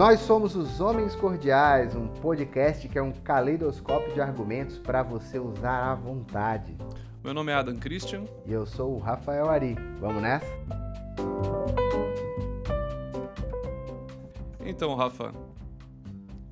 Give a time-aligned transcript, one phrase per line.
[0.00, 5.38] Nós somos os Homens Cordiais, um podcast que é um caleidoscópio de argumentos para você
[5.38, 6.74] usar à vontade.
[7.22, 8.24] Meu nome é Adam Christian.
[8.46, 9.76] E eu sou o Rafael Ari.
[10.00, 10.46] Vamos nessa?
[14.64, 15.34] Então, Rafa,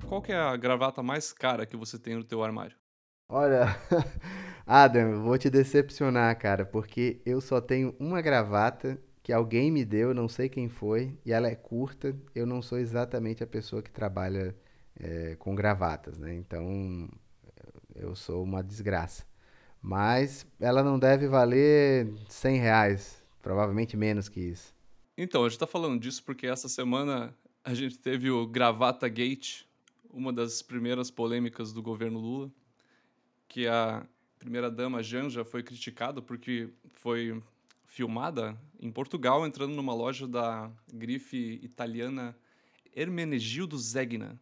[0.06, 2.76] qual é a gravata mais cara que você tem no teu armário?
[3.30, 3.74] Olha,
[4.66, 9.84] Adam, eu vou te decepcionar, cara, porque eu só tenho uma gravata que alguém me
[9.84, 12.16] deu, não sei quem foi, e ela é curta.
[12.34, 14.56] Eu não sou exatamente a pessoa que trabalha
[14.98, 16.34] é, com gravatas, né?
[16.34, 17.10] Então
[17.94, 19.26] eu sou uma desgraça.
[19.82, 24.74] Mas ela não deve valer 100 reais, provavelmente menos que isso.
[25.14, 29.64] Então, a gente está falando disso porque essa semana a gente teve o Gravata Gate,
[30.10, 32.50] uma das primeiras polêmicas do governo Lula,
[33.46, 34.06] que a
[34.38, 37.42] primeira-dama Janja foi criticada porque foi
[37.88, 42.36] filmada em Portugal, entrando numa loja da grife italiana
[42.94, 44.38] Hermenegildo Zegna,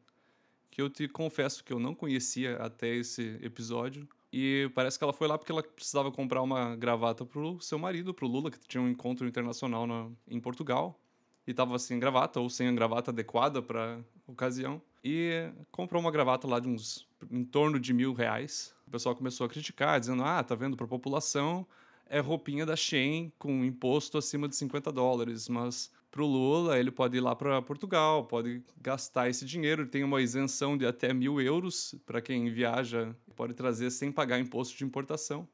[0.71, 4.07] que eu te confesso que eu não conhecia até esse episódio.
[4.33, 8.13] E parece que ela foi lá porque ela precisava comprar uma gravata pro seu marido,
[8.13, 11.01] pro Lula, que tinha um encontro internacional na, em Portugal.
[11.47, 14.83] E tava sem gravata, ou sem a gravata adequada para ocasião.
[15.05, 18.75] E comprou uma gravata lá de uns em torno de mil reais.
[18.89, 21.65] O pessoal começou a criticar, dizendo: ah, tá vendo, pra população
[22.09, 26.91] é roupinha da Shein com imposto acima de 50 dólares, mas para o Lula ele
[26.91, 31.13] pode ir lá para Portugal, pode gastar esse dinheiro, ele tem uma isenção de até
[31.13, 35.47] mil euros para quem viaja, pode trazer sem pagar imposto de importação.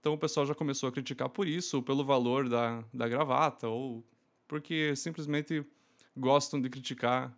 [0.00, 3.68] Então o pessoal já começou a criticar por isso, ou pelo valor da, da gravata,
[3.68, 4.04] ou
[4.48, 5.64] porque simplesmente
[6.16, 7.32] gostam de criticar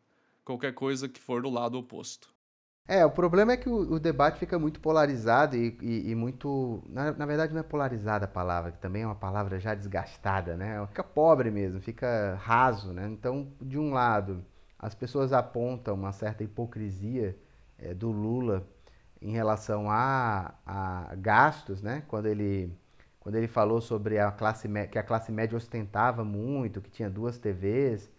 [0.45, 2.34] qualquer coisa que for do lado oposto.
[2.87, 6.83] É, o problema é que o, o debate fica muito polarizado e, e, e muito.
[6.89, 10.55] Na, na, verdade, não é polarizada a palavra, que também é uma palavra já desgastada,
[10.57, 10.87] né?
[10.89, 13.09] Fica pobre mesmo, fica raso, né?
[13.09, 14.45] Então, de um lado,
[14.79, 17.35] as pessoas apontam uma certa hipocrisia
[17.79, 18.67] é, do Lula
[19.21, 22.03] em relação a, a gastos, né?
[22.09, 22.71] Quando ele,
[23.21, 27.39] quando ele falou sobre a classe que a classe média ostentava muito, que tinha duas
[27.39, 28.11] TVs,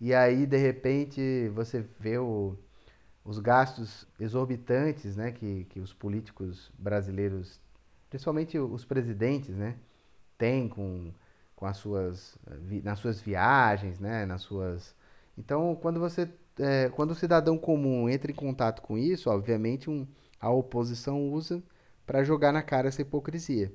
[0.00, 2.58] e aí, de repente, você vê o
[3.24, 7.60] os gastos exorbitantes né, que, que os políticos brasileiros,
[8.10, 9.76] principalmente os presidentes, né,
[10.36, 11.12] têm com,
[11.54, 12.36] com as suas,
[12.82, 14.94] nas suas viagens, né, nas suas...
[15.36, 16.28] Então, quando você
[16.58, 20.06] é, quando o cidadão comum entra em contato com isso, obviamente um,
[20.40, 21.62] a oposição usa
[22.06, 23.72] para jogar na cara essa hipocrisia.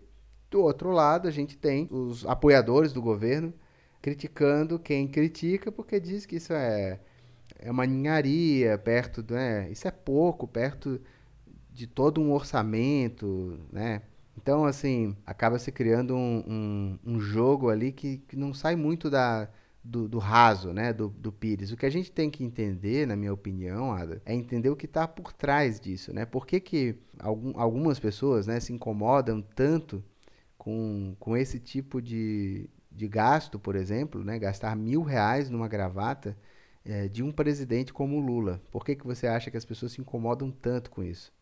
[0.50, 3.54] Do outro lado, a gente tem os apoiadores do governo
[4.02, 7.00] criticando quem critica porque diz que isso é
[7.60, 9.70] é uma ninharia perto, né?
[9.72, 11.02] Isso é pouco perto
[11.72, 14.02] de todo um orçamento, né?
[14.38, 19.10] Então, assim, acaba se criando um, um, um jogo ali que, que não sai muito
[19.10, 19.50] da,
[19.84, 21.72] do, do, raso, né, do, do Pires.
[21.72, 24.86] O que a gente tem que entender, na minha opinião, Ada, é entender o que
[24.86, 26.26] está por trás disso, né?
[26.26, 30.04] Por que, que algum, algumas pessoas né, se incomodam tanto
[30.58, 34.38] com, com esse tipo de, de gasto, por exemplo, né?
[34.40, 36.38] Gastar mil reais numa gravata
[36.88, 38.62] é, de um presidente como o Lula.
[38.72, 41.34] Por que, que você acha que as pessoas se incomodam tanto com isso?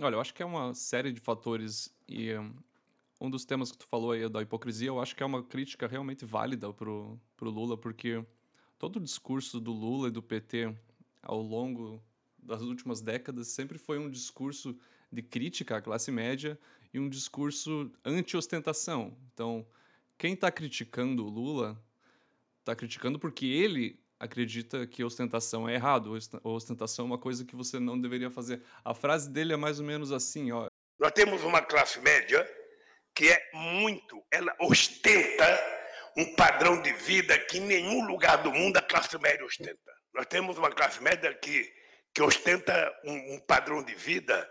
[0.00, 2.32] Olha, eu acho que é uma série de fatores e
[3.20, 5.86] um, dos temas que tu falou aí da hipocrisia, eu acho que é uma crítica
[5.86, 8.24] realmente válida pro, pro Lula, porque
[8.78, 10.74] todo o discurso do Lula e do PT
[11.22, 12.02] ao longo
[12.38, 14.76] das últimas décadas sempre foi um discurso
[15.12, 16.58] de crítica à classe média
[16.92, 19.16] e um discurso anti-ostentação.
[19.32, 19.66] Então,
[20.16, 21.80] quem está criticando o Lula
[22.60, 27.78] está criticando porque ele acredita que ostentação é errado, ostentação é uma coisa que você
[27.78, 28.62] não deveria fazer.
[28.84, 30.68] A frase dele é mais ou menos assim, ó.
[30.98, 32.46] Nós temos uma classe média
[33.14, 35.46] que é muito, ela ostenta
[36.16, 39.92] um padrão de vida que em nenhum lugar do mundo a classe média ostenta.
[40.12, 41.72] Nós temos uma classe média que,
[42.12, 44.48] que ostenta um, um padrão de vida,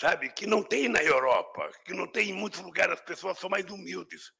[0.00, 3.50] sabe, que não tem na Europa, que não tem em muitos lugares, as pessoas são
[3.50, 4.30] mais humildes.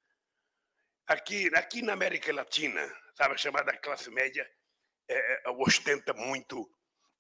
[1.07, 2.81] Aqui, aqui na América Latina,
[3.17, 4.49] sabe, a chamada classe média,
[5.09, 6.69] é, é, ostenta muito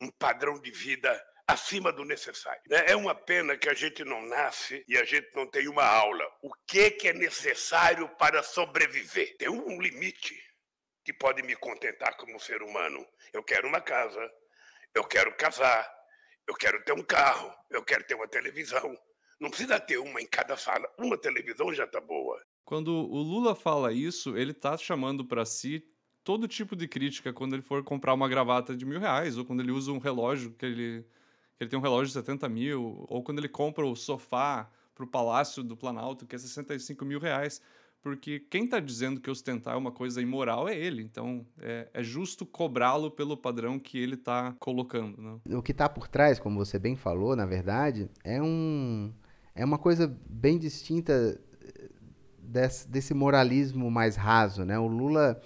[0.00, 2.60] um padrão de vida acima do necessário.
[2.68, 2.84] Né?
[2.88, 6.24] É uma pena que a gente não nasce e a gente não tem uma aula.
[6.42, 9.36] O que, que é necessário para sobreviver?
[9.38, 10.38] Tem um limite
[11.04, 13.04] que pode me contentar como ser humano.
[13.32, 14.20] Eu quero uma casa,
[14.94, 15.90] eu quero casar,
[16.46, 18.94] eu quero ter um carro, eu quero ter uma televisão.
[19.40, 20.86] Não precisa ter uma em cada sala.
[20.98, 22.42] Uma televisão já está boa.
[22.64, 25.82] Quando o Lula fala isso, ele está chamando para si
[26.28, 29.60] todo tipo de crítica quando ele for comprar uma gravata de mil reais, ou quando
[29.60, 31.02] ele usa um relógio que ele,
[31.56, 35.06] que ele tem um relógio de 70 mil, ou quando ele compra o sofá para
[35.06, 37.62] o Palácio do Planalto, que é 65 mil reais.
[38.02, 41.02] porque quem está dizendo que ostentar é uma coisa imoral é ele.
[41.02, 45.22] Então é, é justo cobrá-lo pelo padrão que ele está colocando.
[45.22, 45.56] Né?
[45.56, 49.10] O que está por trás, como você bem falou, na verdade, é um
[49.54, 51.40] é uma coisa bem distinta
[52.48, 54.78] desse, desse moralismo mais raso, né?
[54.78, 55.40] O Lula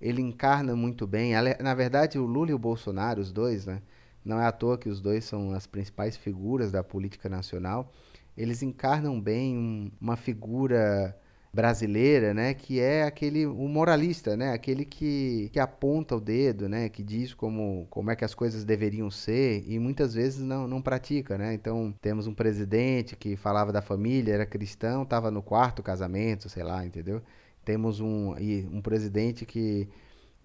[0.00, 1.32] ele encarna muito bem.
[1.60, 3.82] Na verdade, o Lula e o Bolsonaro, os dois, né?
[4.24, 7.92] Não é à toa que os dois são as principais figuras da política nacional.
[8.36, 11.16] Eles encarnam bem um, uma figura
[11.56, 16.90] brasileira, né, que é aquele o moralista, né, aquele que, que aponta o dedo, né,
[16.90, 20.82] que diz como, como é que as coisas deveriam ser e muitas vezes não, não
[20.82, 21.54] pratica, né?
[21.54, 26.62] Então temos um presidente que falava da família, era cristão, estava no quarto casamento, sei
[26.62, 27.22] lá, entendeu?
[27.66, 28.34] Temos um,
[28.72, 29.86] um presidente que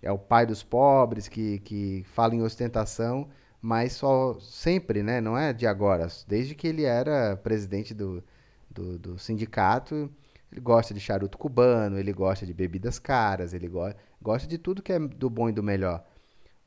[0.01, 3.29] é o pai dos pobres, que, que fala em ostentação,
[3.61, 5.21] mas só sempre, né?
[5.21, 8.21] Não é de agora, desde que ele era presidente do,
[8.69, 10.11] do, do sindicato
[10.51, 14.83] ele gosta de charuto cubano, ele gosta de bebidas caras, ele go gosta de tudo
[14.83, 16.05] que é do bom e do melhor.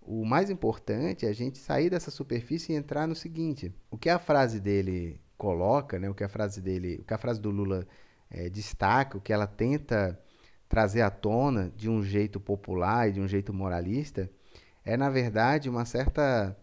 [0.01, 4.09] O mais importante é a gente sair dessa superfície e entrar no seguinte: o que
[4.09, 7.51] a frase dele coloca, né, o que a frase dele, o que a frase do
[7.51, 7.87] Lula
[8.31, 10.19] é, destaca, o que ela tenta
[10.75, 14.29] trazer à tona de um jeito popular e de um jeito moralista,
[14.85, 16.57] é na verdade uma certa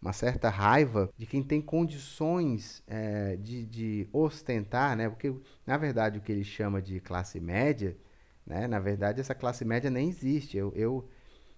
[0.00, 5.08] uma certa raiva de quem tem condições é, de, de, ostentar, né?
[5.08, 5.32] Porque,
[5.64, 7.96] na verdade, o que ele chama de classe média,
[8.44, 8.66] né?
[8.66, 10.56] Na verdade, essa classe média nem existe.
[10.56, 11.08] Eu, eu,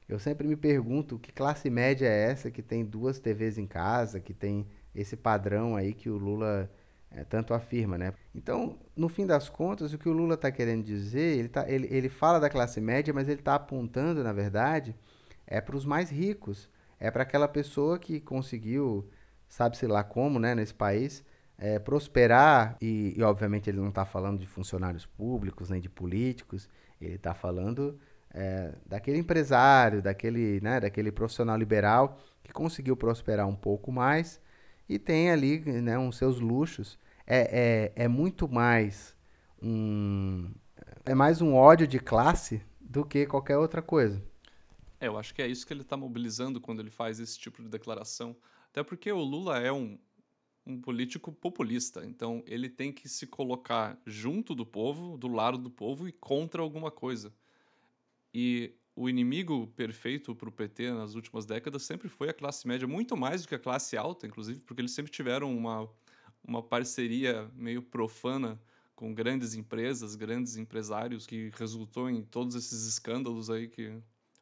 [0.07, 4.21] eu sempre me pergunto que classe média é essa que tem duas TVs em casa,
[4.21, 6.71] que tem esse padrão aí que o Lula
[7.17, 8.13] é, tanto afirma, né?
[8.35, 11.87] Então, no fim das contas, o que o Lula está querendo dizer, ele, tá, ele,
[11.91, 14.95] ele fala da classe média, mas ele está apontando, na verdade,
[15.47, 16.69] é para os mais ricos,
[16.99, 19.09] é para aquela pessoa que conseguiu,
[19.49, 21.25] sabe-se lá como, né, nesse país,
[21.57, 26.69] é, prosperar, e, e, obviamente ele não está falando de funcionários públicos nem de políticos,
[27.01, 27.99] ele está falando
[28.33, 34.41] é, daquele empresário, daquele, né, daquele profissional liberal que conseguiu prosperar um pouco mais
[34.89, 36.99] e tem ali né, uns seus luxos.
[37.27, 39.17] É, é, é muito mais
[39.63, 40.51] um.
[41.05, 44.23] É mais um ódio de classe do que qualquer outra coisa.
[45.01, 47.63] É, eu acho que é isso que ele está mobilizando quando ele faz esse tipo
[47.63, 48.37] de declaração.
[48.71, 49.99] Até porque o Lula é um,
[50.67, 55.71] um político populista, então ele tem que se colocar junto do povo, do lado do
[55.71, 57.33] povo e contra alguma coisa.
[58.33, 62.87] E o inimigo perfeito para o PT nas últimas décadas sempre foi a classe média,
[62.87, 65.89] muito mais do que a classe alta, inclusive, porque eles sempre tiveram uma,
[66.47, 68.61] uma parceria meio profana
[68.95, 73.93] com grandes empresas, grandes empresários, que resultou em todos esses escândalos aí que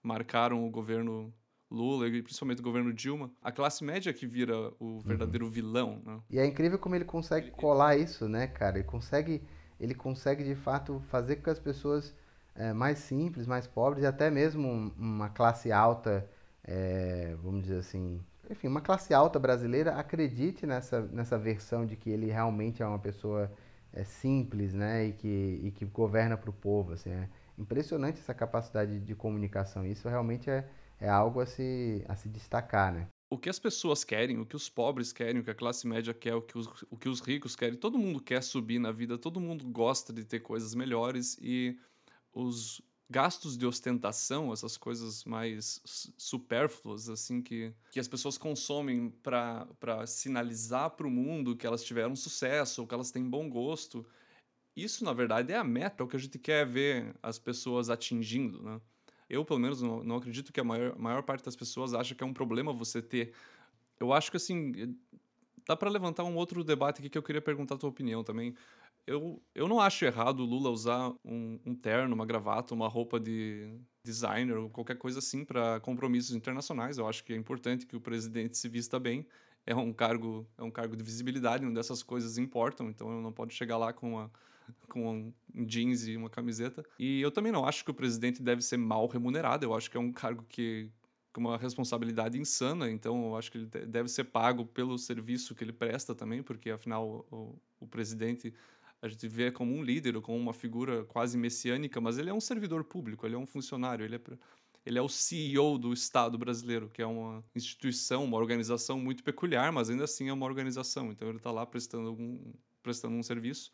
[0.03, 1.33] marcaram o governo
[1.71, 5.01] Lula e principalmente o governo Dilma, a classe média que vira o uhum.
[5.01, 5.51] verdadeiro uhum.
[5.51, 6.21] vilão, né?
[6.29, 8.79] E é incrível como ele consegue colar isso, né, cara?
[8.79, 9.43] Ele consegue,
[9.81, 12.15] ele consegue de fato fazer com que as pessoas
[12.55, 16.29] é, mais simples, mais pobres e até mesmo uma classe alta,
[16.63, 18.21] é, vamos dizer assim,
[18.51, 22.99] enfim, uma classe alta brasileira acredite nessa, nessa versão de que ele realmente é uma
[22.99, 23.53] pessoa
[23.93, 27.29] é, simples, né, e que, e que governa para o povo, assim, é
[27.59, 29.87] impressionante essa capacidade de comunicação.
[29.87, 30.69] Isso realmente é,
[31.01, 33.07] é algo a se, a se destacar, né?
[33.31, 36.13] O que as pessoas querem, o que os pobres querem, o que a classe média
[36.13, 39.17] quer, o que os, o que os ricos querem, todo mundo quer subir na vida,
[39.17, 41.79] todo mundo gosta de ter coisas melhores e
[42.35, 45.81] os gastos de ostentação, essas coisas mais
[46.17, 52.17] supérfluas, assim, que, que as pessoas consomem para sinalizar para o mundo que elas tiveram
[52.17, 54.05] sucesso ou que elas têm bom gosto,
[54.75, 57.91] isso, na verdade, é a meta, é o que a gente quer ver as pessoas
[57.91, 58.81] atingindo, né?
[59.29, 62.27] Eu, pelo menos, não, acredito que a maior, maior parte das pessoas acha que é
[62.27, 63.33] um problema você ter.
[63.99, 64.95] Eu acho que, assim,
[65.67, 68.55] dá para levantar um outro debate aqui que eu queria perguntar a tua opinião também.
[69.07, 73.19] Eu, eu não acho errado o Lula usar um, um terno, uma gravata, uma roupa
[73.19, 76.99] de designer ou qualquer coisa assim para compromissos internacionais.
[76.99, 79.27] Eu acho que é importante que o presidente se vista bem.
[79.67, 82.89] É um cargo, é um cargo de visibilidade, onde essas coisas importam.
[82.89, 84.31] Então, não pode chegar lá com uma
[84.89, 86.85] com um jeans e uma camiseta.
[86.99, 89.65] E eu também não acho que o presidente deve ser mal remunerado.
[89.65, 90.91] Eu acho que é um cargo que
[91.33, 95.65] com uma responsabilidade insana, então eu acho que ele deve ser pago pelo serviço que
[95.65, 98.53] ele presta também, porque afinal o, o presidente
[99.03, 102.41] a gente vê como um líder, como uma figura quase messiânica, mas ele é um
[102.41, 104.21] servidor público, ele é um funcionário, ele é,
[104.87, 109.73] ele é o CEO do Estado brasileiro, que é uma instituição, uma organização muito peculiar,
[109.73, 112.39] mas ainda assim é uma organização, então ele está lá prestando, algum,
[112.81, 113.73] prestando um serviço.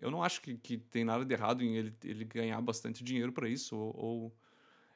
[0.00, 3.30] Eu não acho que, que tem nada de errado em ele, ele ganhar bastante dinheiro
[3.30, 4.36] para isso, ou, ou,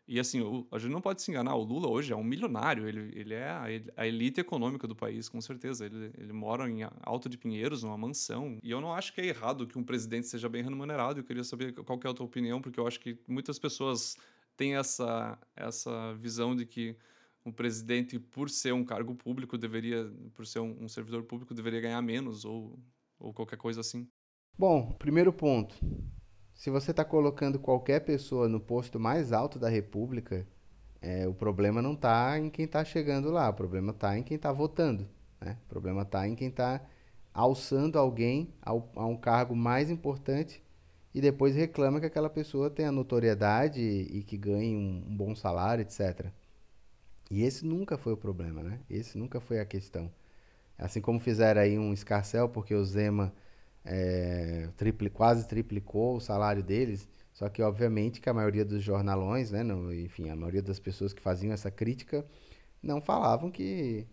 [0.08, 2.86] E assim, o, a gente não pode se enganar, o Lula hoje é um milionário,
[2.86, 3.50] ele, ele é
[3.96, 5.84] a, elite econômica do país, com certeza.
[5.84, 8.58] Ele, ele mora em Alto de Pinheiros, numa mansão.
[8.62, 11.18] E eu não acho que é errado que um presidente seja bem remunerado.
[11.18, 14.16] Eu queria saber qual que é a tua opinião, porque eu acho que muitas pessoas
[14.56, 16.96] têm essa, essa visão de que
[17.44, 21.80] um presidente, por ser um cargo público, deveria, por ser um, um servidor público, deveria
[21.80, 22.78] ganhar menos, ou,
[23.18, 24.08] ou qualquer coisa assim.
[24.58, 25.76] Bom, primeiro ponto.
[26.56, 30.46] Se você está colocando qualquer pessoa no posto mais alto da República,
[31.02, 34.36] é, o problema não está em quem está chegando lá, o problema está em quem
[34.36, 35.06] está votando.
[35.40, 35.58] Né?
[35.66, 36.80] O problema está em quem está
[37.32, 40.62] alçando alguém ao, a um cargo mais importante
[41.14, 45.82] e depois reclama que aquela pessoa tenha notoriedade e, que ganhe um, um, bom salário,
[45.82, 46.26] etc.
[47.30, 48.80] E esse nunca foi o problema, né?
[48.88, 50.10] Esse nunca foi a questão.
[50.78, 53.32] Assim como fizeram aí um escarcel porque o Zema
[53.86, 57.08] é, tripli, quase triplicou o salário deles.
[57.32, 61.12] Só que, obviamente, que a maioria dos jornalões, né, não, enfim, a maioria das pessoas
[61.12, 62.26] que faziam essa crítica
[62.82, 64.06] não falavam que,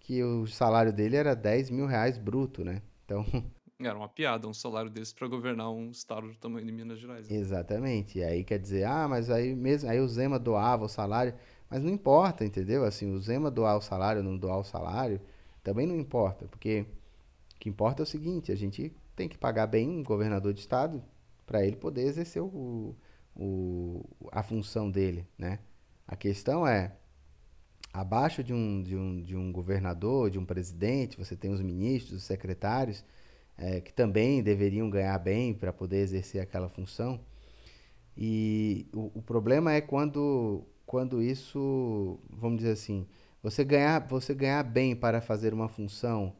[0.00, 2.82] que o salário dele era 10 mil reais bruto, né?
[3.04, 3.24] Então.
[3.78, 7.28] Era uma piada, um salário desse para governar um estado do tamanho de Minas Gerais.
[7.28, 7.36] Né?
[7.36, 8.20] Exatamente.
[8.20, 11.34] E aí quer dizer, ah, mas aí mesmo, aí o Zema doava o salário,
[11.68, 12.84] mas não importa, entendeu?
[12.84, 15.20] Assim, o Zema doar o salário, não doar o salário,
[15.64, 16.86] também não importa, porque
[17.56, 20.58] o que importa é o seguinte, a gente tem que pagar bem um governador de
[20.58, 21.00] estado
[21.46, 22.96] para ele poder exercer o,
[23.36, 25.60] o, a função dele, né?
[26.08, 26.96] A questão é,
[27.92, 32.14] abaixo de um, de, um, de um governador, de um presidente, você tem os ministros,
[32.14, 33.04] os secretários,
[33.56, 37.20] é, que também deveriam ganhar bem para poder exercer aquela função.
[38.16, 43.06] E o, o, problema é quando, quando isso, vamos dizer assim,
[43.40, 46.34] você ganhar, você ganhar bem para fazer uma função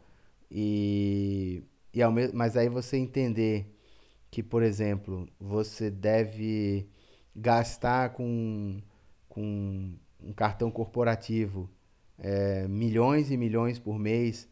[0.50, 1.62] e
[1.92, 3.66] e ao mesmo, mas aí você entender
[4.30, 6.88] que, por exemplo, você deve
[7.36, 8.80] gastar com,
[9.28, 11.68] com um cartão corporativo
[12.18, 14.48] é, milhões e milhões por mês,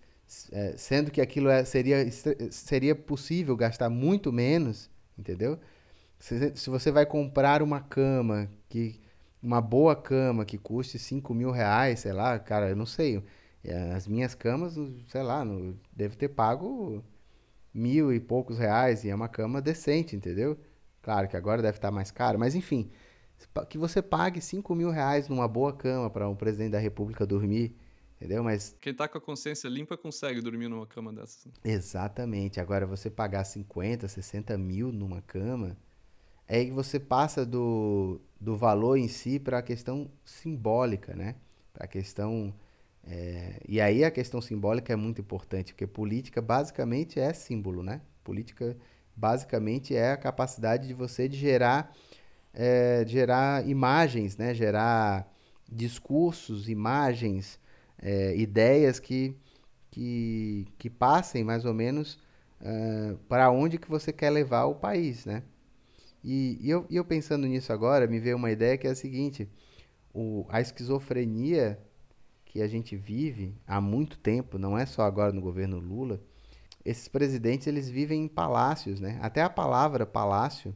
[0.52, 2.10] é, sendo que aquilo é, seria,
[2.50, 5.58] seria possível gastar muito menos, entendeu?
[6.18, 9.00] Se, se você vai comprar uma cama, que
[9.42, 13.22] uma boa cama que custe 5 mil reais, sei lá, cara, eu não sei.
[13.64, 14.74] É, as minhas camas,
[15.08, 15.44] sei lá,
[15.92, 17.02] deve ter pago
[17.72, 20.58] mil e poucos reais e é uma cama decente, entendeu?
[21.02, 22.90] Claro que agora deve estar mais caro, mas enfim,
[23.68, 27.74] que você pague 5 mil reais numa boa cama para um presidente da república dormir,
[28.16, 28.42] entendeu?
[28.42, 28.76] Mas...
[28.80, 31.46] Quem tá com a consciência limpa consegue dormir numa cama dessas.
[31.46, 31.52] Né?
[31.64, 32.60] Exatamente.
[32.60, 35.76] Agora, você pagar 50, 60 mil numa cama,
[36.46, 41.36] é que você passa do, do valor em si para a questão simbólica, né?
[41.72, 42.52] Para a questão
[43.06, 48.00] é, e aí a questão simbólica é muito importante, porque política basicamente é símbolo, né?
[48.22, 48.76] Política
[49.16, 51.94] basicamente é a capacidade de você de gerar,
[52.52, 54.54] é, gerar imagens, né?
[54.54, 55.32] Gerar
[55.70, 57.58] discursos, imagens,
[57.98, 59.36] é, ideias que,
[59.90, 62.18] que, que passem mais ou menos
[62.60, 65.42] uh, para onde que você quer levar o país, né?
[66.22, 68.94] E, e, eu, e eu pensando nisso agora, me veio uma ideia que é a
[68.94, 69.48] seguinte,
[70.12, 71.78] o, a esquizofrenia
[72.50, 76.20] que a gente vive há muito tempo, não é só agora no governo Lula,
[76.84, 79.20] esses presidentes eles vivem em palácios, né?
[79.22, 80.74] Até a palavra palácio,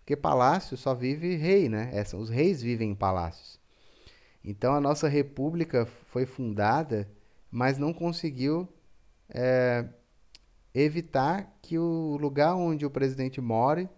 [0.00, 1.88] porque palácio só vive rei, né?
[1.94, 3.58] Essa, os reis vivem em palácios.
[4.44, 7.08] Então a nossa república foi fundada,
[7.50, 8.68] mas não conseguiu
[9.30, 9.88] é,
[10.74, 13.88] evitar que o lugar onde o presidente more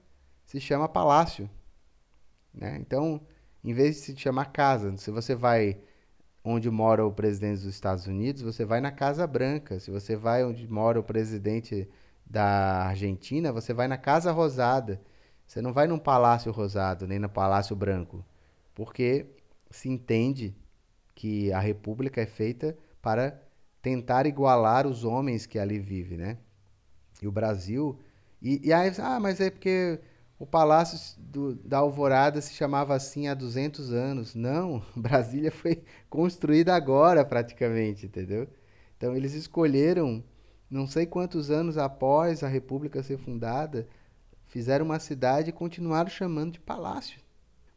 [0.44, 1.50] se chama palácio,
[2.54, 2.78] né?
[2.80, 3.20] Então,
[3.64, 5.80] em vez de se chamar casa, se você vai
[6.46, 9.80] onde mora o presidente dos Estados Unidos, você vai na Casa Branca.
[9.80, 11.88] Se você vai onde mora o presidente
[12.24, 15.00] da Argentina, você vai na Casa Rosada.
[15.44, 18.24] Você não vai num Palácio Rosado, nem no Palácio Branco.
[18.76, 19.26] Porque
[19.70, 20.54] se entende
[21.16, 23.42] que a República é feita para
[23.82, 26.38] tentar igualar os homens que ali vivem, né?
[27.20, 27.98] E o Brasil.
[28.40, 29.98] E, e aí, ah, mas é porque
[30.38, 34.34] o Palácio do, da Alvorada se chamava assim há 200 anos.
[34.34, 38.48] Não, Brasília foi construída agora, praticamente, entendeu?
[38.96, 40.22] Então, eles escolheram,
[40.70, 43.88] não sei quantos anos após a República ser fundada,
[44.46, 47.18] fizeram uma cidade e continuaram chamando de palácio.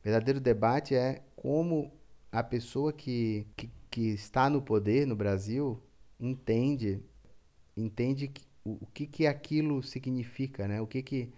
[0.02, 1.92] O verdadeiro debate é como
[2.32, 5.82] a pessoa que, que, que está no poder no Brasil
[6.20, 7.02] entende
[7.76, 8.32] entende
[8.64, 10.82] o, o que, que aquilo significa, né?
[10.82, 11.34] O que que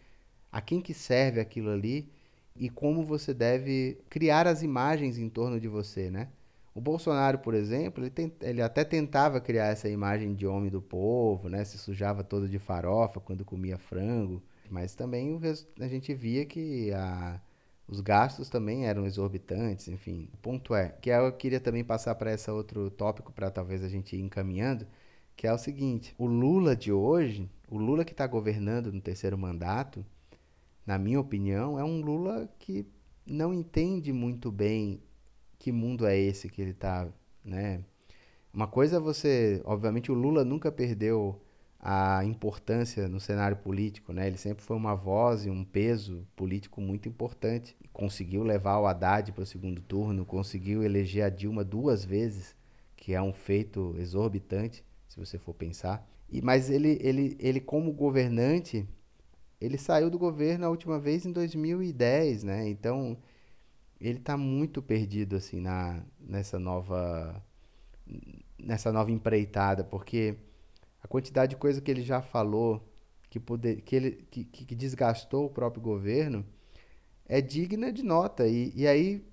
[0.51, 2.09] a quem que serve aquilo ali
[2.55, 6.29] e como você deve criar as imagens em torno de você, né?
[6.73, 10.81] O Bolsonaro, por exemplo, ele, tem, ele até tentava criar essa imagem de homem do
[10.81, 11.63] povo, né?
[11.65, 15.39] Se sujava todo de farofa quando comia frango, mas também
[15.79, 17.41] a gente via que a,
[17.87, 20.29] Os gastos também eram exorbitantes, enfim.
[20.33, 23.89] O ponto é, que eu queria também passar para esse outro tópico, para talvez a
[23.89, 24.87] gente ir encaminhando,
[25.35, 29.37] que é o seguinte: o Lula de hoje, o Lula que está governando no terceiro
[29.37, 30.05] mandato,
[30.85, 32.85] na minha opinião, é um Lula que
[33.25, 35.01] não entende muito bem
[35.57, 37.07] que mundo é esse que ele está,
[37.45, 37.83] né?
[38.53, 41.41] Uma coisa é você, obviamente, o Lula nunca perdeu
[41.79, 44.27] a importância no cenário político, né?
[44.27, 47.75] Ele sempre foi uma voz e um peso político muito importante.
[47.91, 52.55] Conseguiu levar o Haddad para o segundo turno, conseguiu eleger a Dilma duas vezes,
[52.95, 56.07] que é um feito exorbitante, se você for pensar.
[56.29, 58.87] E mas ele ele ele como governante,
[59.61, 62.67] ele saiu do governo a última vez em 2010, né?
[62.67, 63.17] Então,
[63.99, 67.43] ele está muito perdido assim na nessa nova
[68.59, 70.35] nessa nova empreitada, porque
[71.03, 72.81] a quantidade de coisa que ele já falou
[73.29, 76.45] que poder que ele que, que desgastou o próprio governo
[77.25, 79.23] é digna de nota e, e aí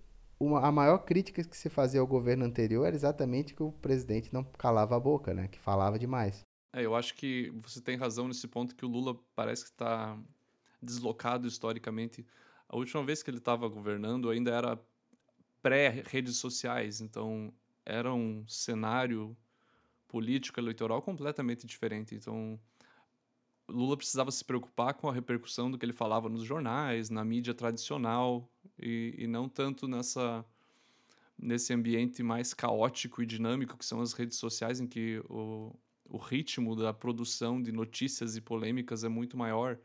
[0.40, 4.32] uma, a maior crítica que se fazia ao governo anterior era exatamente que o presidente
[4.32, 5.48] não calava a boca, né?
[5.48, 6.47] Que falava demais.
[6.72, 10.18] É, eu acho que você tem razão nesse ponto que o Lula parece que está
[10.82, 12.24] deslocado historicamente
[12.68, 14.78] a última vez que ele estava governando ainda era
[15.62, 17.52] pré-redes sociais, então
[17.84, 19.36] era um cenário
[20.06, 22.14] político eleitoral completamente diferente.
[22.14, 22.60] Então,
[23.66, 27.54] Lula precisava se preocupar com a repercussão do que ele falava nos jornais, na mídia
[27.54, 28.48] tradicional
[28.78, 30.44] e, e não tanto nessa
[31.40, 35.72] nesse ambiente mais caótico e dinâmico que são as redes sociais, em que o,
[36.08, 39.78] o ritmo da produção de notícias e polêmicas é muito maior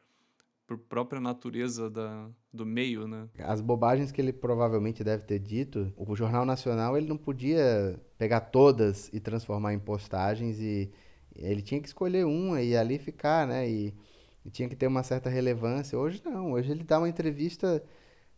[0.65, 3.27] por própria natureza da, do meio, né?
[3.39, 8.39] As bobagens que ele provavelmente deve ter dito, o Jornal Nacional ele não podia pegar
[8.39, 10.89] todas e transformar em postagens e
[11.36, 13.70] ele tinha que escolher uma e ali ficar, né?
[13.70, 13.94] E,
[14.46, 16.00] e tinha que ter uma certa relevância.
[16.00, 17.84] Hoje não, hoje ele dá uma entrevista,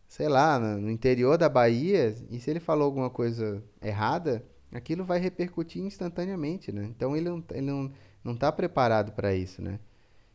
[0.08, 4.44] sei lá, no interior da Bahia e se ele falou alguma coisa errada,
[4.76, 6.84] aquilo vai repercutir instantaneamente, né?
[6.84, 7.92] Então ele não, ele não,
[8.22, 9.78] não tá preparado para isso, né?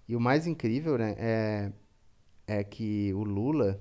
[0.07, 1.71] E o mais incrível, né, é,
[2.47, 3.79] é que o Lula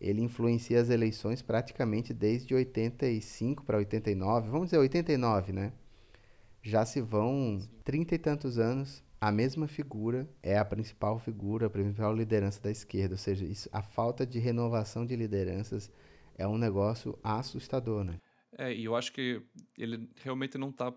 [0.00, 5.72] ele influencia as eleições praticamente desde 85 para 89, vamos dizer 89, né?
[6.62, 11.70] Já se vão trinta e tantos anos, a mesma figura é a principal figura, a
[11.70, 15.90] principal liderança da esquerda, ou seja, isso, a falta de renovação de lideranças
[16.36, 18.14] é um negócio assustador, né?
[18.56, 19.42] É, e eu acho que
[19.76, 20.92] ele realmente não está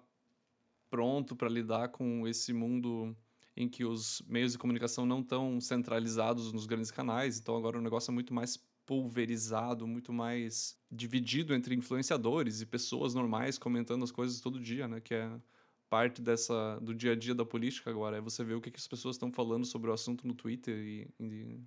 [0.89, 3.15] pronto para lidar com esse mundo
[3.55, 7.81] em que os meios de comunicação não estão centralizados nos grandes canais, então agora o
[7.81, 14.11] negócio é muito mais pulverizado, muito mais dividido entre influenciadores e pessoas normais comentando as
[14.11, 14.99] coisas todo dia, né?
[14.99, 15.31] Que é
[15.89, 18.17] parte dessa do dia a dia da política agora.
[18.17, 20.75] É você ver o que, que as pessoas estão falando sobre o assunto no Twitter
[20.77, 21.61] e, e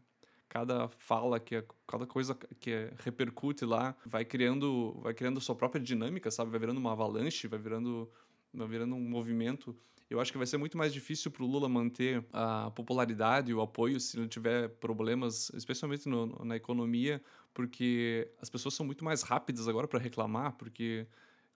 [0.55, 5.57] cada fala que é, cada coisa que é, repercute lá vai criando vai criando sua
[5.57, 6.53] própria dinâmica, sabe?
[6.53, 8.09] Vai virando uma avalanche, vai virando
[8.53, 9.77] vai virando um movimento
[10.09, 13.55] eu acho que vai ser muito mais difícil para o Lula manter a popularidade e
[13.55, 17.21] o apoio se ele tiver problemas, especialmente no, na economia,
[17.53, 21.07] porque as pessoas são muito mais rápidas agora para reclamar, porque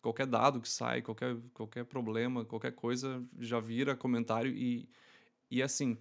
[0.02, 4.88] qualquer dado que sai, qualquer, qualquer problema, qualquer coisa já vira comentário e,
[5.50, 5.96] e assim,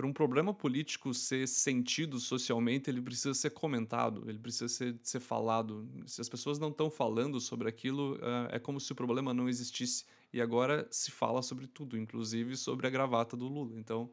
[0.00, 5.20] para um problema político ser sentido socialmente, ele precisa ser comentado, ele precisa ser, ser
[5.20, 5.86] falado.
[6.06, 8.18] Se as pessoas não estão falando sobre aquilo,
[8.50, 10.06] é como se o problema não existisse.
[10.32, 13.78] E agora se fala sobre tudo, inclusive sobre a gravata do Lula.
[13.78, 14.10] Então,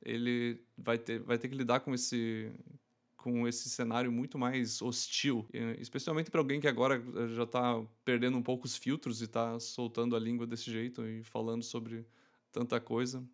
[0.00, 2.52] ele vai ter, vai ter que lidar com esse
[3.16, 8.36] com esse cenário muito mais hostil, especialmente para alguém que agora eh, já está perdendo
[8.36, 12.06] um pouco os filtros e está soltando a língua desse jeito e falando sobre
[12.52, 13.24] tanta coisa.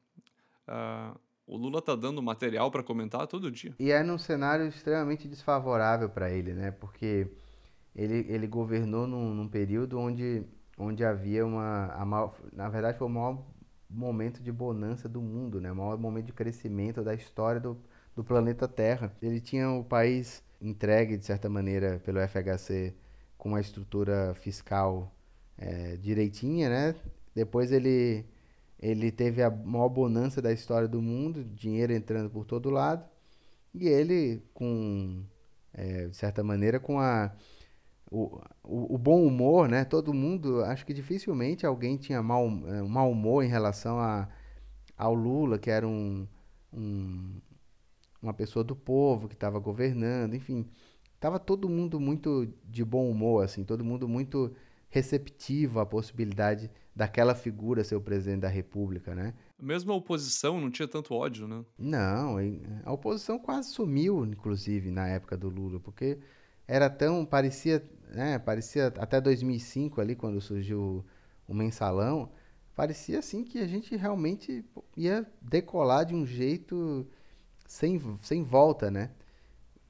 [0.69, 1.19] Uh,
[1.51, 3.75] o Lula tá dando material para comentar todo dia.
[3.79, 6.71] E é num cenário extremamente desfavorável para ele, né?
[6.71, 7.27] Porque
[7.95, 10.47] ele, ele governou num, num período onde
[10.79, 11.89] onde havia uma.
[12.07, 13.45] Maior, na verdade, foi o maior
[13.89, 15.71] momento de bonança do mundo, né?
[15.73, 17.77] o maior momento de crescimento da história do,
[18.15, 19.13] do planeta Terra.
[19.21, 22.95] Ele tinha o país entregue, de certa maneira, pelo FHC
[23.37, 25.13] com uma estrutura fiscal
[25.59, 26.95] é, direitinha, né?
[27.35, 28.25] Depois ele,
[28.81, 33.05] ele teve a maior bonança da história do mundo, dinheiro entrando por todo lado,
[33.75, 35.23] e ele, com,
[35.73, 37.33] é, de certa maneira, com a
[38.11, 39.85] o, o, o, bom humor, né?
[39.85, 44.29] Todo mundo, acho que dificilmente alguém tinha mau, um mau humor em relação a,
[44.97, 46.27] ao Lula, que era um,
[46.73, 47.41] um
[48.23, 50.69] uma pessoa do povo que estava governando, enfim,
[51.15, 54.55] estava todo mundo muito de bom humor, assim, todo mundo muito
[54.91, 59.35] receptivo à possibilidade daquela figura ser o presidente da República, né?
[59.59, 61.65] Mesmo a oposição não tinha tanto ódio, né?
[61.79, 62.37] Não,
[62.85, 66.19] a oposição quase sumiu, inclusive, na época do Lula, porque
[66.67, 71.05] era tão parecia, né, parecia até 2005 ali quando surgiu
[71.47, 72.31] o mensalão,
[72.77, 74.65] parecia assim que a gente realmente
[74.97, 77.07] ia decolar de um jeito
[77.67, 79.11] sem, sem volta, né?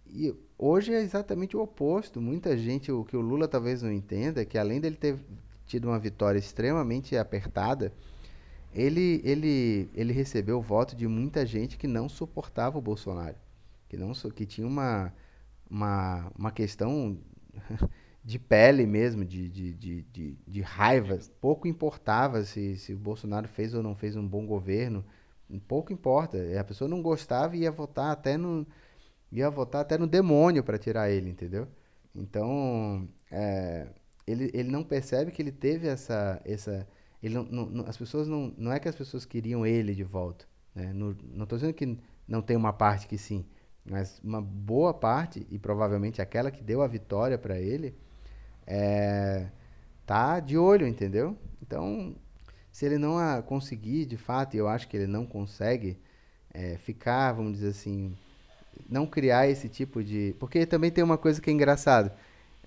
[0.06, 2.20] E hoje é exatamente o oposto.
[2.20, 5.18] Muita gente, o que o Lula talvez não entenda, é que além dele ter
[5.70, 7.92] tido uma vitória extremamente apertada,
[8.74, 13.36] ele, ele, ele recebeu o voto de muita gente que não suportava o Bolsonaro,
[13.88, 15.12] que, não, que tinha uma,
[15.70, 17.16] uma, uma questão
[18.24, 21.18] de pele mesmo, de, de, de, de, de raiva.
[21.40, 25.04] Pouco importava se, se o Bolsonaro fez ou não fez um bom governo,
[25.68, 26.38] pouco importa.
[26.58, 28.66] A pessoa não gostava e ia votar até no,
[29.30, 31.68] ia votar até no demônio para tirar ele, entendeu?
[32.14, 33.86] Então, é,
[34.30, 36.40] ele, ele não percebe que ele teve essa.
[36.44, 36.86] essa
[37.22, 38.54] ele não, não, as pessoas não.
[38.56, 40.46] Não é que as pessoas queriam ele de volta.
[40.74, 40.92] Né?
[40.92, 43.44] No, não estou dizendo que não tem uma parte que sim,
[43.84, 47.94] mas uma boa parte, e provavelmente aquela que deu a vitória para ele,
[48.66, 49.48] é,
[50.06, 51.36] tá de olho, entendeu?
[51.62, 52.14] Então,
[52.70, 55.98] se ele não conseguir, de fato, e eu acho que ele não consegue
[56.54, 58.16] é, ficar, vamos dizer assim,
[58.88, 60.34] não criar esse tipo de.
[60.38, 62.12] Porque também tem uma coisa que é engraçado.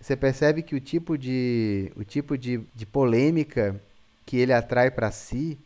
[0.03, 3.81] Você percebe que o tipo de, o tipo de, de polêmica
[4.25, 5.57] que ele atrai para si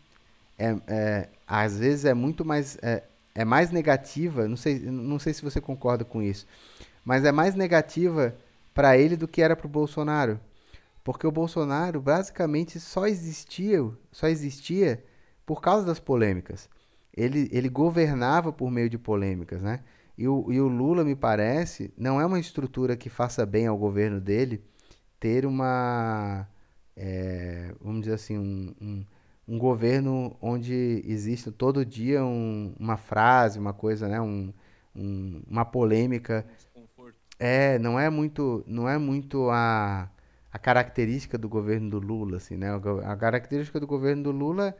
[0.59, 3.01] é, é, às vezes é muito mais é,
[3.33, 4.47] é mais negativa.
[4.47, 6.45] Não sei, não sei se você concorda com isso,
[7.03, 8.35] mas é mais negativa
[8.75, 10.39] para ele do que era para o Bolsonaro,
[11.03, 13.79] porque o Bolsonaro basicamente só existia,
[14.11, 15.03] só existia
[15.47, 16.69] por causa das polêmicas.
[17.11, 19.79] Ele, ele governava por meio de polêmicas, né?
[20.17, 23.77] E o, e o Lula, me parece, não é uma estrutura que faça bem ao
[23.77, 24.63] governo dele
[25.19, 26.47] ter uma,
[26.95, 29.05] é, vamos dizer assim, um, um,
[29.47, 34.51] um, governo onde existe todo dia um, uma frase, uma coisa, né, um,
[35.47, 36.45] uma polêmica.
[37.39, 40.09] É, não é muito, não é muito a,
[40.51, 42.69] a característica do governo do Lula, assim, né?
[43.05, 44.75] A característica do governo do Lula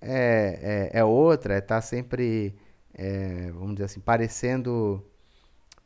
[0.00, 2.54] é, é, é outra, é estar tá sempre
[2.98, 5.02] é, vamos dizer assim, parecendo,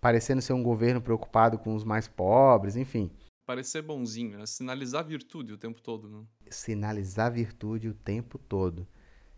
[0.01, 3.11] parecendo ser um governo preocupado com os mais pobres, enfim.
[3.47, 4.47] Parecer bonzinho, né?
[4.47, 6.09] sinalizar virtude o tempo todo.
[6.09, 6.25] Né?
[6.49, 8.89] Sinalizar virtude o tempo todo.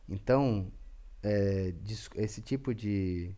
[0.08, 0.70] Então,
[1.20, 1.74] é,
[2.14, 3.34] esse tipo de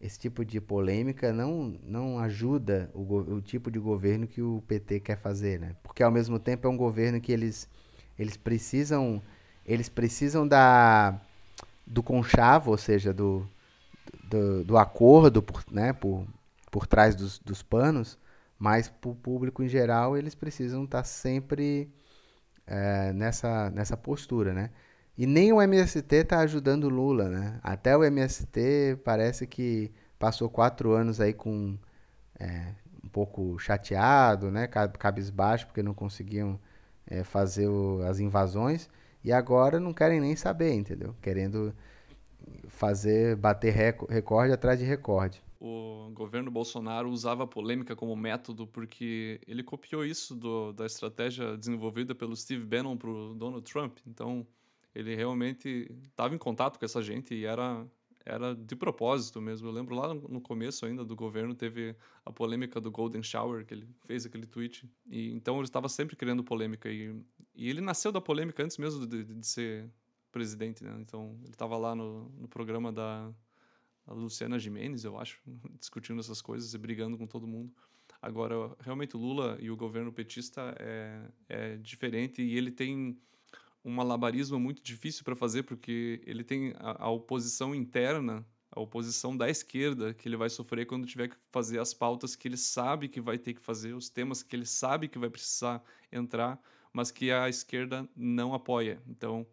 [0.00, 3.02] esse tipo de polêmica não, não ajuda o,
[3.34, 5.76] o, tipo de governo que o PT quer fazer, né?
[5.82, 7.68] Porque ao mesmo tempo é um governo que eles,
[8.18, 9.20] eles precisam
[9.66, 11.20] eles precisam da
[11.86, 13.46] do conchavo, ou seja, do,
[14.30, 16.24] do, do acordo por, né, por,
[16.70, 18.18] por trás dos, dos panos,
[18.58, 21.92] mas para o público em geral eles precisam estar tá sempre
[22.66, 24.70] é, nessa, nessa postura, né?
[25.18, 27.60] E nem o MST está ajudando o Lula, né?
[27.62, 31.76] Até o MST parece que passou quatro anos aí com
[32.38, 32.72] é,
[33.04, 34.66] um pouco chateado, né?
[34.66, 36.58] Cabisbaixo porque não conseguiam
[37.06, 38.88] é, fazer o, as invasões
[39.24, 41.14] e agora não querem nem saber, entendeu?
[41.20, 41.74] Querendo
[42.68, 43.72] fazer, bater
[44.08, 45.42] recorde atrás de recorde.
[45.60, 51.56] O governo Bolsonaro usava a polêmica como método porque ele copiou isso do, da estratégia
[51.56, 53.98] desenvolvida pelo Steve Bannon para o Donald Trump.
[54.06, 54.46] Então,
[54.94, 57.86] ele realmente estava em contato com essa gente e era
[58.24, 59.68] era de propósito mesmo.
[59.68, 63.74] Eu lembro lá no começo ainda do governo teve a polêmica do Golden Shower, que
[63.74, 64.88] ele fez aquele tweet.
[65.06, 67.14] E então ele estava sempre criando polêmica e,
[67.54, 69.90] e ele nasceu da polêmica antes mesmo de, de ser
[70.30, 70.96] presidente, né?
[71.00, 73.32] Então, ele estava lá no, no programa da
[74.06, 75.40] Luciana Jimenez, eu acho,
[75.78, 77.72] discutindo essas coisas e brigando com todo mundo.
[78.20, 83.18] Agora, realmente, o Lula e o governo petista é, é diferente e ele tem
[83.84, 89.34] um malabarismo muito difícil para fazer, porque ele tem a, a, oposição interna, a oposição
[89.34, 93.08] da esquerda, que ele vai sofrer quando tiver que fazer as pautas que ele sabe
[93.08, 96.60] que vai ter que fazer, os temas que ele sabe que vai precisar entrar,
[96.92, 99.00] mas que a esquerda não apoia.
[99.06, 99.46] Então,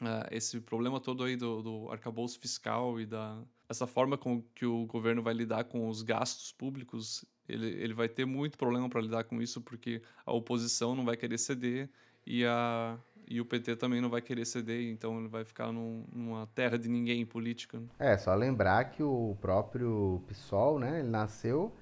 [0.00, 4.64] uh, esse problema todo aí do, do arcabouço fiscal e da essa forma com que
[4.64, 9.00] o governo vai lidar com os gastos públicos, ele, ele vai ter muito problema para
[9.00, 11.90] lidar com isso, porque a oposição não vai querer ceder
[12.26, 16.04] e, a, e o PT também não vai querer ceder, então ele vai ficar num,
[16.12, 17.78] numa terra de ninguém política.
[17.78, 17.86] Né?
[17.98, 21.74] É, só lembrar que o próprio PSOL, né, ele nasceu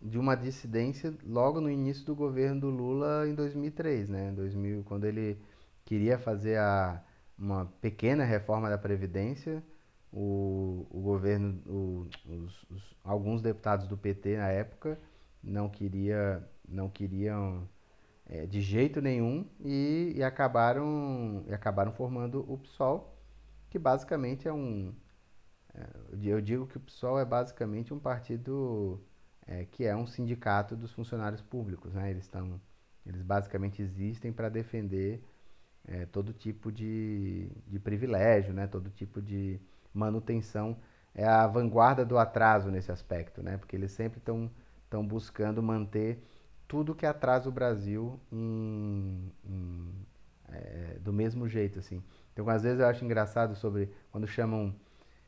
[0.00, 5.04] de uma dissidência logo no início do governo do Lula em 2003, né, 2000, quando
[5.04, 5.38] ele
[5.84, 7.02] queria fazer a
[7.40, 9.62] uma pequena reforma da Previdência.
[10.12, 14.98] O, o governo, o, os, os, alguns deputados do PT na época
[15.42, 17.68] não, queria, não queriam
[18.26, 23.16] é, de jeito nenhum e, e, acabaram, e acabaram formando o PSOL,
[23.70, 24.92] que basicamente é um.
[25.74, 25.86] É,
[26.22, 29.00] eu digo que o PSOL é basicamente um partido
[29.46, 31.94] é, que é um sindicato dos funcionários públicos.
[31.94, 32.10] Né?
[32.10, 32.60] Eles, estão,
[33.06, 35.22] eles basicamente existem para defender
[35.86, 38.66] é, todo tipo de, de privilégio, né?
[38.66, 39.60] todo tipo de
[39.92, 40.76] manutenção.
[41.14, 43.56] É a vanguarda do atraso nesse aspecto, né?
[43.56, 46.22] porque eles sempre estão buscando manter
[46.68, 50.06] tudo que atrasa o Brasil em, em,
[50.52, 51.80] é, do mesmo jeito.
[51.80, 52.02] assim.
[52.32, 54.72] Então, às vezes eu acho engraçado sobre quando chamam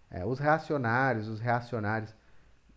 [0.09, 2.15] é, os reacionários, os reacionários.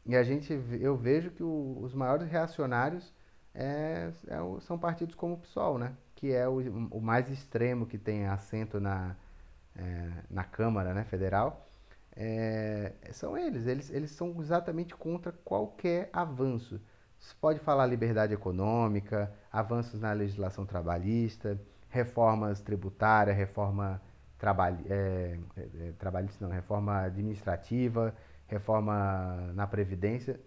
[0.06, 3.14] E a gente, eu vejo que o, os maiores reacionários
[3.56, 5.94] é, é, são partidos como o PSOL, né?
[6.16, 6.60] Que é o,
[6.92, 9.16] o mais extremo que tem assento na,
[9.76, 11.66] é, na Câmara né, Federal.
[12.16, 13.66] É, são eles.
[13.66, 13.90] eles.
[13.90, 16.82] Eles são exatamente contra qualquer avanço.
[17.20, 24.02] Você pode falar liberdade econômica, avanços na legislação trabalhista, reformas tributárias, reforma
[24.90, 25.38] é,
[25.98, 28.14] trabalhista, não, reforma administrativa,
[28.48, 30.40] reforma na Previdência,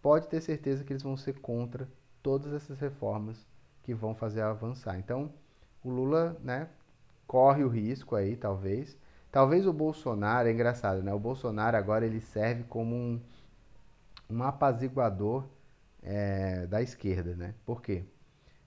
[0.00, 1.88] pode ter certeza que eles vão ser contra
[2.22, 3.46] todas essas reformas
[3.82, 4.98] que vão fazer avançar.
[4.98, 5.32] Então,
[5.82, 6.68] o Lula, né,
[7.26, 8.96] corre o risco aí, talvez.
[9.30, 11.12] Talvez o Bolsonaro, é engraçado, né?
[11.12, 13.20] O Bolsonaro agora ele serve como um,
[14.30, 15.44] um apaziguador
[16.02, 17.54] é, da esquerda, né?
[17.64, 18.04] Por quê?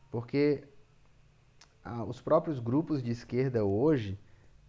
[0.10, 0.64] Porque
[1.84, 4.18] ah, os próprios grupos de esquerda hoje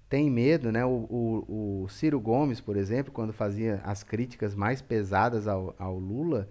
[0.08, 0.84] tem medo, né?
[0.84, 5.98] O, o, o, Ciro Gomes, por exemplo, quando fazia as críticas mais pesadas ao, ao
[5.98, 6.48] Lula,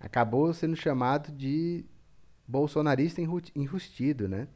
[0.00, 1.84] acabou sendo chamado de
[2.46, 3.20] bolsonarista
[3.54, 4.48] enrustido, né?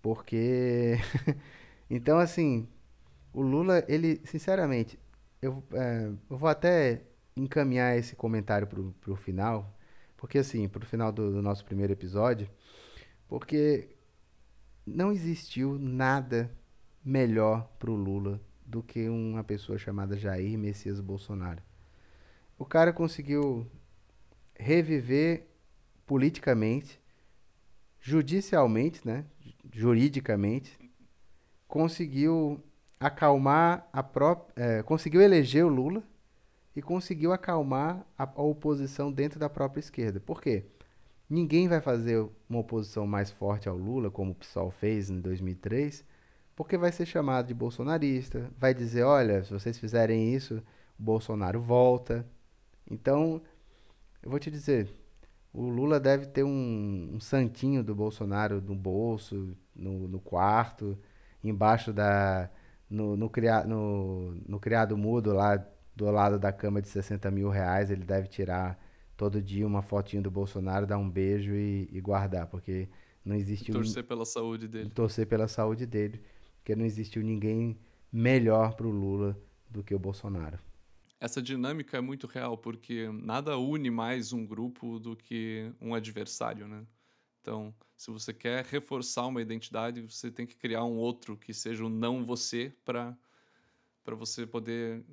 [0.00, 0.96] Porque,
[1.90, 2.68] então, assim,
[3.32, 4.98] o Lula, ele, sinceramente,
[5.40, 7.02] eu, é, eu vou até
[7.36, 9.76] encaminhar esse comentário para o final,
[10.16, 12.48] porque, assim, para o final do, do nosso primeiro episódio,
[13.28, 13.88] porque
[14.86, 16.50] não existiu nada
[17.04, 21.62] melhor para o Lula do que uma pessoa chamada Jair Messias Bolsonaro.
[22.58, 23.66] O cara conseguiu
[24.62, 25.46] reviver
[26.06, 27.00] politicamente,
[28.00, 29.24] judicialmente, né,
[29.72, 30.78] juridicamente,
[31.66, 32.62] conseguiu
[33.00, 36.02] acalmar a própria, é, conseguiu eleger o Lula
[36.74, 40.20] e conseguiu acalmar a, a oposição dentro da própria esquerda.
[40.20, 40.64] Por quê?
[41.28, 46.04] Ninguém vai fazer uma oposição mais forte ao Lula, como o PSOL fez em 2003,
[46.54, 50.62] porque vai ser chamado de bolsonarista, vai dizer, olha, se vocês fizerem isso,
[50.98, 52.26] o Bolsonaro volta.
[52.90, 53.40] Então,
[54.22, 54.88] eu vou te dizer,
[55.52, 60.98] o Lula deve ter um, um santinho do Bolsonaro no bolso, no, no quarto,
[61.42, 62.50] embaixo da.
[62.88, 65.64] No, no, cria, no, no criado mudo lá
[65.96, 68.78] do lado da cama de 60 mil reais, ele deve tirar
[69.16, 72.88] todo dia uma fotinho do Bolsonaro, dar um beijo e, e guardar, porque
[73.24, 74.90] não existe torcer um, pela saúde dele.
[74.90, 76.20] Torcer pela saúde dele
[76.62, 77.76] porque não existiu ninguém
[78.12, 79.36] melhor para o Lula
[79.68, 80.58] do que o Bolsonaro.
[81.22, 86.66] Essa dinâmica é muito real, porque nada une mais um grupo do que um adversário,
[86.66, 86.84] né?
[87.40, 91.84] Então, se você quer reforçar uma identidade, você tem que criar um outro que seja
[91.86, 93.16] o não você para
[94.02, 95.04] para você poder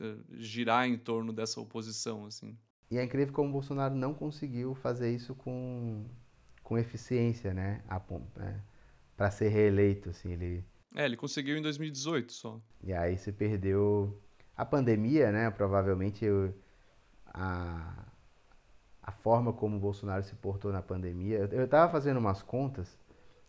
[0.00, 2.58] uh, girar em torno dessa oposição, assim.
[2.90, 6.04] E é incrível como o Bolsonaro não conseguiu fazer isso com,
[6.62, 7.82] com eficiência, né?
[8.36, 8.60] É,
[9.16, 10.62] para ser reeleito, assim, ele
[10.94, 12.60] é, ele conseguiu em 2018 só.
[12.82, 14.22] E aí se perdeu
[14.56, 15.50] a pandemia, né?
[15.50, 16.26] Provavelmente
[17.26, 18.04] a,
[19.02, 21.48] a forma como o Bolsonaro se portou na pandemia.
[21.50, 22.98] Eu estava fazendo umas contas.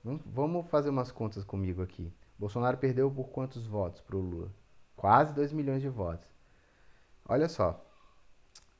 [0.04, 2.14] Vamos fazer umas contas comigo aqui.
[2.38, 4.52] Bolsonaro perdeu por quantos votos para o Lula?
[4.96, 6.28] Quase 2 milhões de votos.
[7.28, 7.84] Olha só.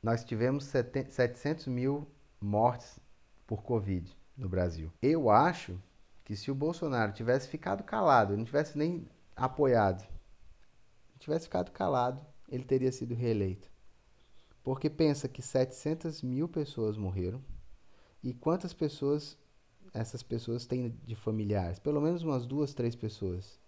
[0.04, 2.08] Nós tivemos 700 mil
[2.40, 3.00] mortes
[3.48, 4.92] por Covid no Brasil.
[5.02, 5.80] Eu acho
[6.24, 10.08] que se o Bolsonaro tivesse ficado calado, não tivesse nem apoiado,
[11.26, 13.70] tivesse ficado calado, ele teria sido reeleito.
[14.64, 17.44] Porque pensa que 700 mil pessoas morreram
[18.24, 19.38] e quantas pessoas
[19.94, 21.80] essas pessoas têm de familiares?
[21.80, 23.60] Pelo menos umas duas, três pessoas.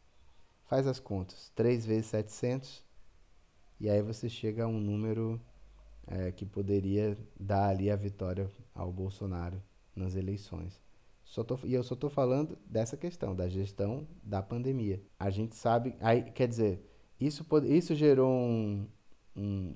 [0.66, 1.52] Faz as contas.
[1.56, 2.84] 3 vezes 700
[3.80, 5.40] e aí você chega a um número
[6.08, 9.62] é, que poderia dar ali a vitória ao Bolsonaro
[9.96, 10.82] nas eleições.
[11.24, 15.02] Só tô, e eu só estou falando dessa questão, da gestão da pandemia.
[15.20, 15.96] A gente sabe.
[16.00, 16.82] Aí, quer dizer,
[17.20, 18.88] isso, isso gerou um,
[19.36, 19.76] um,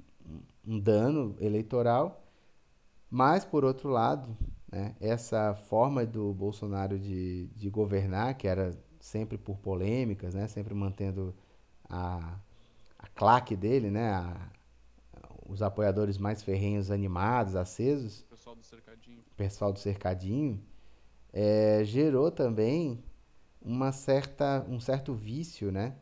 [0.68, 2.24] um dano eleitoral,
[3.10, 4.38] mas, por outro lado,
[4.72, 10.74] né, essa forma do Bolsonaro de, de governar, que era sempre por polêmicas, né, sempre
[10.74, 11.36] mantendo
[11.90, 12.40] a,
[12.98, 14.50] a claque dele, né, a,
[15.46, 18.22] os apoiadores mais ferrenhos animados, acesos.
[18.30, 19.24] Pessoal do cercadinho.
[19.36, 20.64] Pessoal do cercadinho
[21.34, 23.04] é, gerou também
[23.62, 25.96] uma certa, um certo vício, né?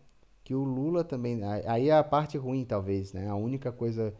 [0.49, 1.43] Que o Lula também.
[1.67, 3.29] Aí é a parte ruim, talvez, né?
[3.29, 4.15] A única coisa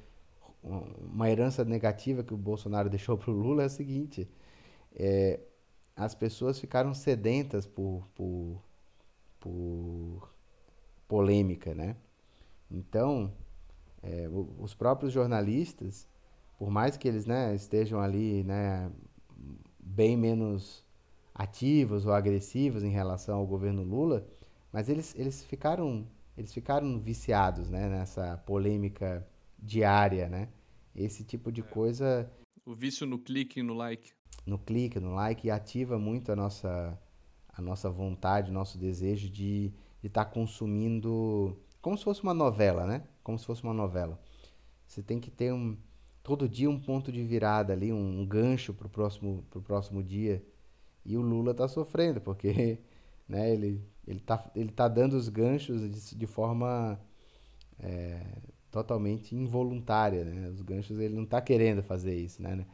[0.62, 4.30] uma herança negativa que o Bolsonaro deixou para o Lula é o seguinte:
[4.94, 5.40] é,
[5.96, 8.62] as pessoas ficaram sedentas por, por,
[9.40, 10.32] por
[11.08, 11.96] polêmica, né?
[12.70, 13.34] Então,
[14.04, 16.08] é, os próprios jornalistas,
[16.60, 18.92] por mais que eles né, estejam ali né,
[19.80, 20.86] bem menos
[21.34, 24.28] ativos ou agressivos em relação ao governo Lula,
[24.72, 26.06] mas eles, eles ficaram
[26.40, 30.48] eles ficaram viciados né, nessa polêmica diária, né?
[30.96, 31.64] Esse tipo de é.
[31.64, 32.32] coisa.
[32.66, 34.14] O vício no clique e no like.
[34.46, 36.98] No clique, no like, ativa muito a nossa,
[37.50, 43.04] a nossa vontade, nosso desejo de estar tá consumindo como se fosse uma novela, né?
[43.22, 44.18] Como se fosse uma novela.
[44.88, 45.78] Você tem que ter um,
[46.24, 50.02] todo dia um ponto de virada ali, um, um gancho para o próximo, pro próximo
[50.02, 50.42] dia.
[51.06, 52.80] E o Lula está sofrendo, porque
[53.28, 57.00] né, ele ele tá, ele tá dando os ganchos de, de forma
[57.78, 58.42] é,
[58.72, 60.50] totalmente involuntária, né?
[60.50, 62.66] Os ganchos ele não está querendo fazer isso, né?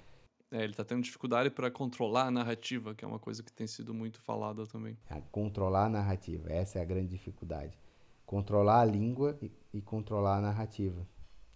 [0.50, 3.68] É, ele está tendo dificuldade para controlar a narrativa, que é uma coisa que tem
[3.68, 4.98] sido muito falada também.
[5.10, 7.78] É, controlar a narrativa, essa é a grande dificuldade.
[8.26, 11.06] Controlar a língua e, e controlar a narrativa.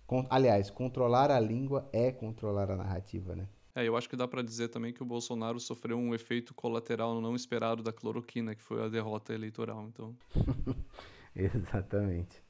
[0.05, 3.47] Con aliás, controlar a língua é controlar a narrativa, né?
[3.75, 7.21] É, eu acho que dá para dizer também que o Bolsonaro sofreu um efeito colateral
[7.21, 10.15] não esperado da cloroquina, que foi a derrota eleitoral, então.
[11.35, 12.41] Exatamente.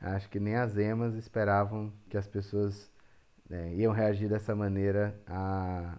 [0.00, 2.90] Acho que nem as emas esperavam que as pessoas
[3.48, 5.98] né, iam reagir dessa maneira a,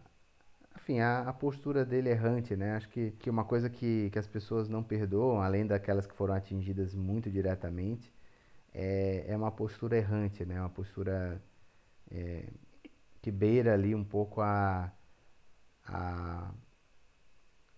[0.77, 2.75] enfim, a, a, postura dele errante, né?
[2.75, 6.34] Acho que, que uma coisa que, que as pessoas não perdoam, além daquelas que foram
[6.34, 8.13] atingidas muito diretamente,
[8.73, 10.60] é, é uma postura errante, né?
[10.60, 11.41] Uma postura
[12.12, 12.45] é,
[13.30, 14.92] que beira ali um pouco a,
[15.86, 16.52] a,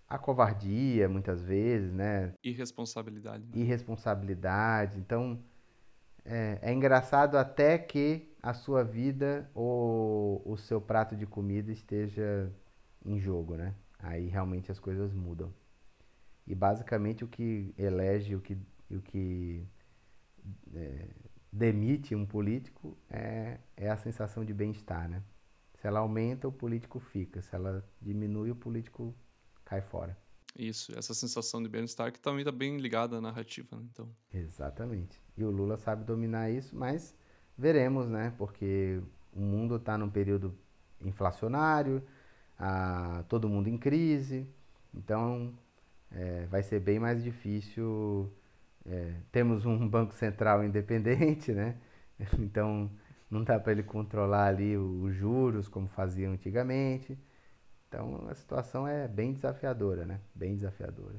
[0.07, 2.33] a covardia, muitas vezes, né?
[2.41, 3.43] Irresponsabilidade.
[3.43, 3.51] Né?
[3.53, 4.97] Irresponsabilidade.
[4.97, 5.43] Então,
[6.23, 12.49] é, é engraçado até que a sua vida ou o seu prato de comida esteja
[13.05, 13.75] em jogo, né?
[13.99, 15.53] Aí realmente as coisas mudam.
[16.47, 18.57] E basicamente o que elege, o que,
[18.89, 19.67] o que
[20.73, 21.07] é,
[21.51, 25.21] demite um político é, é a sensação de bem-estar, né?
[25.81, 27.41] Se ela aumenta, o político fica.
[27.41, 29.15] Se ela diminui, o político
[29.65, 30.15] cai fora.
[30.55, 33.83] Isso, essa sensação de bem-estar que também está bem ligada à narrativa, né?
[33.91, 34.07] então.
[34.31, 35.19] Exatamente.
[35.35, 37.15] E o Lula sabe dominar isso, mas
[37.57, 38.31] veremos, né?
[38.37, 39.01] Porque
[39.33, 40.55] o mundo está num período
[41.03, 42.03] inflacionário,
[42.59, 44.47] a, todo mundo em crise,
[44.93, 45.51] então
[46.11, 48.31] é, vai ser bem mais difícil.
[48.85, 51.75] É, temos um banco central independente, né?
[52.37, 52.91] Então
[53.31, 57.17] não dá para ele controlar ali os juros como fazia antigamente.
[57.87, 60.19] Então a situação é bem desafiadora, né?
[60.35, 61.15] Bem desafiadora.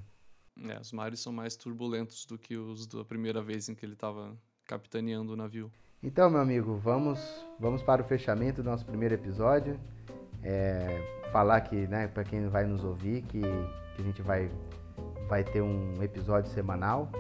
[0.69, 3.95] É, os mares são mais turbulentos do que os da primeira vez em que ele
[3.95, 5.73] estava capitaneando o navio.
[6.03, 9.81] Então, meu amigo, vamos, vamos para o fechamento do nosso primeiro episódio.
[10.43, 14.51] É, falar que, né, para quem vai nos ouvir, que, que a gente vai,
[15.29, 17.11] vai ter um episódio semanal.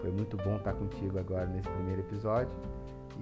[0.00, 2.52] Foi muito bom estar contigo agora nesse primeiro episódio.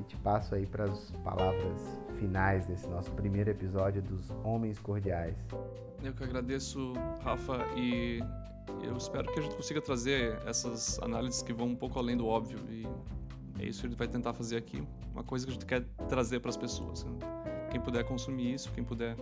[0.00, 5.36] E te passo aí para as palavras finais desse nosso primeiro episódio dos Homens Cordiais.
[6.02, 8.20] Eu que agradeço, Rafa, e
[8.82, 12.26] eu espero que a gente consiga trazer essas análises que vão um pouco além do
[12.26, 12.58] óbvio.
[12.70, 12.86] E
[13.58, 14.82] é isso que a gente vai tentar fazer aqui.
[15.12, 17.04] Uma coisa que a gente quer trazer para as pessoas.
[17.04, 17.12] Né?
[17.70, 19.16] Quem puder consumir isso, quem puder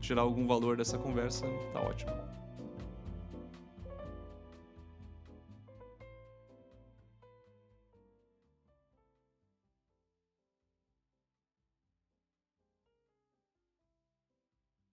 [0.00, 2.12] tirar algum valor dessa conversa, tá ótimo.